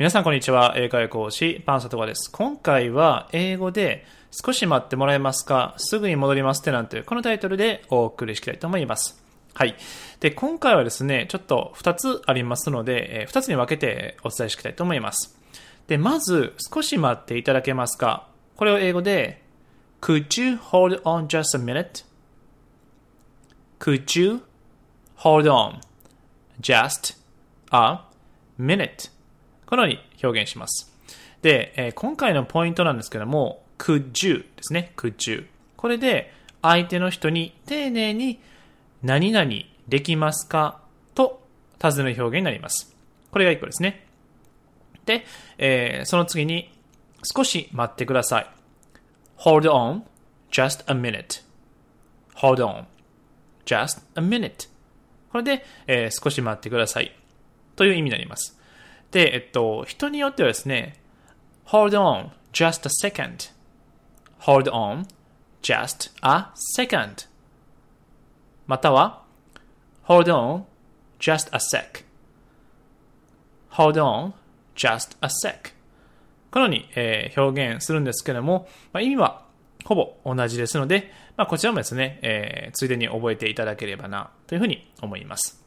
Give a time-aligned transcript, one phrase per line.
[0.00, 0.72] 皆さんこんにちは。
[0.78, 2.30] 英会話講師、パンサトガです。
[2.32, 5.74] 今回は英語で少し待ってもらえますか？
[5.76, 9.22] すぐに戻りますってなんてこのタイトルでお送りしたいと思います。
[9.52, 9.76] はい。
[10.20, 15.38] で、今回はですね、ちょっと2つありますので、2つに分けてお伝えしたいと思います。
[15.86, 18.26] で、まず、少し待っていただけますか？
[18.56, 19.42] これを英語で、
[20.00, 21.60] Could you hold on just a
[23.78, 24.40] minute?Could you
[25.18, 25.80] hold on
[26.58, 27.18] just
[27.70, 28.00] a
[28.58, 29.10] minute?
[29.70, 30.92] このように表現します。
[31.42, 34.92] で、え、今回のポイントなんですけども、could you ですね。
[34.96, 35.46] could you。
[35.76, 38.40] これで相手の人に丁寧に
[39.02, 39.50] 何々
[39.88, 40.80] できますか？
[41.14, 41.42] と
[41.78, 42.94] 尋ねる表現になります。
[43.30, 44.06] これが1個ですね。
[45.06, 45.24] で、
[45.56, 46.72] えー、その次に
[47.34, 48.50] 少し待ってください。
[49.38, 50.02] hold on
[50.50, 51.42] just a minute.
[52.34, 52.84] hold on
[53.64, 54.68] just a minute.
[55.30, 57.14] これで、えー、少し待ってください。
[57.76, 58.59] という意味になります。
[59.10, 60.96] で、えっと、人によってはですね、
[61.66, 63.50] hold on just a second,
[64.40, 65.06] hold on
[65.62, 67.28] just a second.
[68.66, 69.22] または
[70.04, 70.64] hold on
[71.18, 72.04] just a sec,
[73.72, 74.32] hold on
[74.76, 75.72] just a sec.
[76.50, 79.44] このように、えー、表現するんですけども、まあ、意味は
[79.84, 85.64] ほぼ同じですので、まあ、こちらもですね、えー、ついでに覚えていただければなというふうに思います。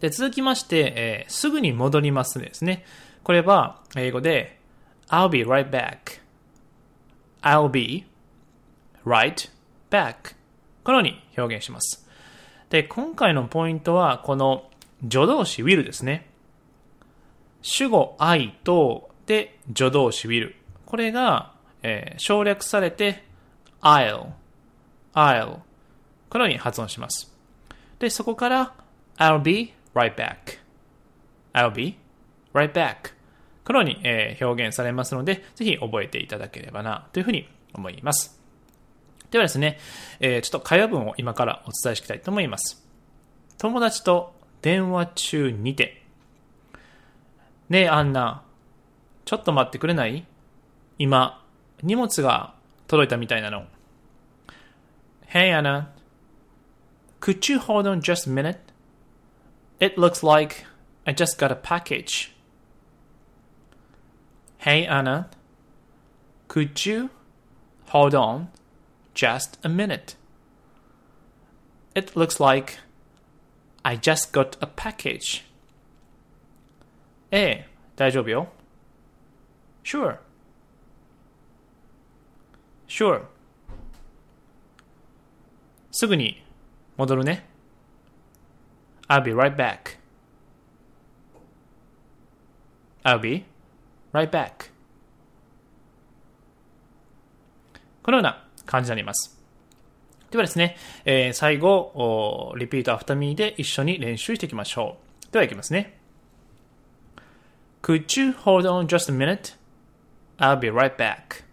[0.00, 2.84] で、続きまして、えー、すぐに戻りますですね。
[3.22, 4.58] これは、英語で、
[5.08, 8.04] I'll be right back.I'll be
[9.04, 9.50] right
[9.90, 10.34] back.
[10.84, 12.06] このように表現します。
[12.70, 14.70] で、今回のポイントは、この
[15.02, 16.28] 助動詞 will ですね。
[17.62, 20.54] 主語 I と、で、助動詞 will。
[20.84, 23.24] これが、えー、省略されて、
[23.80, 24.28] I'll,
[25.14, 25.60] I'll。
[26.28, 27.32] このように発音します。
[27.98, 28.74] で、そこから、
[29.16, 30.58] I'll be right back.
[31.54, 31.96] I'll be
[32.52, 33.14] right back.
[33.64, 38.38] このように、えー、表現されますので、ぜひ覚えていただければな、というふうに思います。
[39.30, 39.78] ではですね、
[40.20, 42.86] えー、ちょっと会話文を今からお伝えしてきたいと思います。
[43.58, 46.04] 友達と電話中にて、
[47.68, 48.44] ねえ、アンナ、
[49.24, 50.24] ちょっと待ってくれない？
[50.98, 51.44] 今、
[51.82, 52.54] 荷物が
[52.86, 53.64] 届いたみたいなの。
[55.26, 55.88] Hey, Anna,
[57.20, 58.58] could you hold on just a minute?
[59.79, 60.65] It looks like
[61.05, 62.33] I just got a package.
[64.59, 65.29] Hey, Anna.
[66.47, 67.09] Could you
[67.85, 68.49] hold on
[69.13, 70.15] just a minute?
[71.95, 72.79] It looks like
[73.83, 75.43] I just got a package.
[77.31, 78.47] ええ、大丈夫よ。
[79.83, 80.17] Sure.
[82.87, 83.23] Sure.
[85.91, 86.43] すぐに
[86.97, 87.45] 戻るね。
[89.08, 89.98] I'll be right back.
[93.04, 93.44] I'll be
[94.12, 94.70] right back.
[98.02, 99.36] このような感じになります。
[100.30, 105.32] ではですね、えー、最後、 repeat after me で一緒に練習していきましょう。
[105.32, 105.98] では、いきますね。
[107.82, 109.56] Could you hold on just a minute?
[110.38, 111.44] I'll be right back.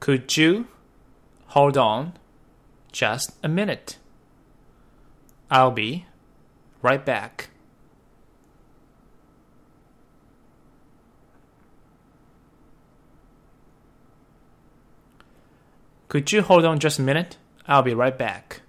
[0.00, 0.66] Could you
[1.48, 2.12] Hold on
[2.92, 3.98] just a minute.
[5.50, 6.06] I'll be
[6.82, 7.50] right back.
[16.08, 17.36] Could you hold on just a minute?
[17.66, 18.62] I'll be right back.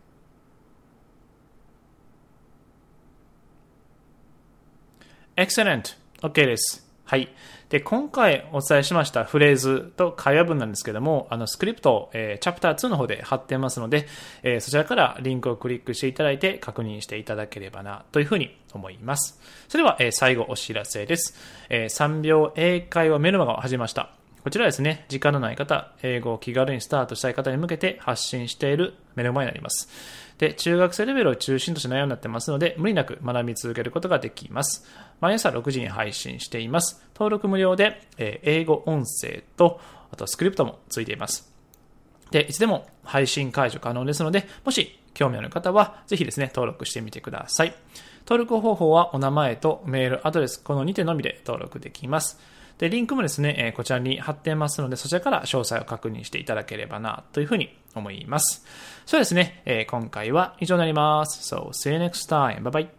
[5.37, 5.95] Excellent.
[6.21, 6.88] OK です。
[7.09, 7.27] はい。
[7.69, 14.05] で、今回お伝えしましたフレーズと会話文なんですけども、あの、スクリプト、えー、チャプター2の方で貼ってますので、
[14.43, 19.41] えー、そちらからリンクをクリックしていただいて確認していただければな、というふうに思います。
[19.69, 21.33] それでは、えー、最後お知らせです。
[21.71, 24.18] え、3秒英会話メルマガを始めました。
[24.43, 29.89] こちらですね、時間のない方、英語を気軽にスタートしたい方に向けて発信しているメルマガになります。
[30.37, 34.85] で、中学生レベルを中心とした内容になってますので、無理なく学び続けることができます。
[35.19, 37.05] 毎朝6時に配信しています。
[37.15, 41.51] 登録無料で、え、英語音声と、あとスクリプトもついています。
[42.31, 47.73] で、いつでも配信解除可能ですので、もし興味ある方は、ぜひですね、登録してみてください。
[48.21, 52.39] 登録方法はお名前とメール、アドレス、この2点のみで登録できます。
[52.79, 58.65] で、リンクもですね、えこちらに貼ってますので、そちらから詳細を確認していただければな、というふうに思います。
[59.05, 61.53] そうですね、え今回は以上になります。
[61.53, 62.63] So, see you next time.
[62.63, 62.98] Bye bye.